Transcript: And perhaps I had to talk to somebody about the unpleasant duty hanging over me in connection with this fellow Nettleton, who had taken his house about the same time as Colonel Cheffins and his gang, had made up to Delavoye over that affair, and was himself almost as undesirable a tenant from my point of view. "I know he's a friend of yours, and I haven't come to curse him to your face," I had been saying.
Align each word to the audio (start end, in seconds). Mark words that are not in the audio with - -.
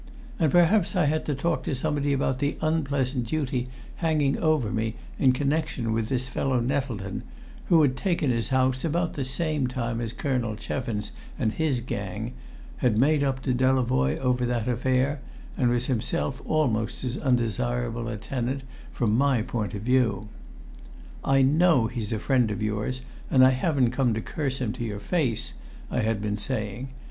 And 0.39 0.51
perhaps 0.51 0.95
I 0.95 1.05
had 1.05 1.27
to 1.27 1.35
talk 1.35 1.61
to 1.65 1.75
somebody 1.75 2.11
about 2.11 2.39
the 2.39 2.57
unpleasant 2.59 3.27
duty 3.27 3.69
hanging 3.97 4.35
over 4.39 4.71
me 4.71 4.95
in 5.19 5.31
connection 5.31 5.93
with 5.93 6.09
this 6.09 6.27
fellow 6.27 6.59
Nettleton, 6.59 7.21
who 7.65 7.83
had 7.83 7.95
taken 7.95 8.31
his 8.31 8.49
house 8.49 8.83
about 8.83 9.13
the 9.13 9.23
same 9.23 9.67
time 9.67 10.01
as 10.01 10.11
Colonel 10.11 10.55
Cheffins 10.55 11.11
and 11.37 11.53
his 11.53 11.81
gang, 11.81 12.33
had 12.77 12.97
made 12.97 13.21
up 13.23 13.43
to 13.43 13.53
Delavoye 13.53 14.17
over 14.17 14.43
that 14.43 14.67
affair, 14.67 15.19
and 15.55 15.69
was 15.69 15.85
himself 15.85 16.41
almost 16.47 17.03
as 17.03 17.19
undesirable 17.19 18.07
a 18.07 18.17
tenant 18.17 18.63
from 18.91 19.15
my 19.15 19.43
point 19.43 19.75
of 19.75 19.83
view. 19.83 20.29
"I 21.23 21.43
know 21.43 21.85
he's 21.85 22.11
a 22.11 22.17
friend 22.17 22.49
of 22.49 22.63
yours, 22.63 23.03
and 23.29 23.45
I 23.45 23.51
haven't 23.51 23.91
come 23.91 24.15
to 24.15 24.21
curse 24.21 24.59
him 24.61 24.73
to 24.73 24.83
your 24.83 24.99
face," 24.99 25.53
I 25.91 25.99
had 25.99 26.23
been 26.23 26.37
saying. 26.39 26.87